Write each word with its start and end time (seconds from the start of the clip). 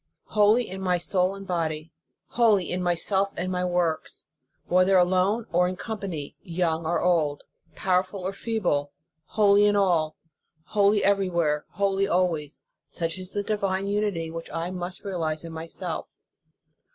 Holy 0.29 0.67
in 0.67 0.81
my 0.81 0.97
soul 0.97 1.35
and 1.35 1.45
body, 1.45 1.91
holy 2.29 2.71
in 2.71 2.81
myself 2.81 3.29
and 3.37 3.51
my 3.51 3.63
works, 3.63 4.23
whether 4.65 4.97
alone 4.97 5.45
or 5.53 5.67
in 5.67 5.75
company, 5.75 6.35
young 6.41 6.87
or 6.87 7.03
old, 7.03 7.43
powerful 7.75 8.21
or 8.21 8.33
feeble, 8.33 8.91
holy 9.25 9.67
in 9.67 9.75
all, 9.75 10.15
holy 10.63 11.03
everywhere, 11.03 11.65
holy 11.73 12.07
always; 12.07 12.63
such 12.87 13.19
is 13.19 13.33
the 13.33 13.43
divine 13.43 13.85
unity 13.87 14.31
which 14.31 14.49
I 14.49 14.71
must 14.71 15.03
realize 15.05 15.43
in 15.43 15.51
myself. 15.53 16.07